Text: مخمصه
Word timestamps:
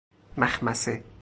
مخمصه 0.37 1.03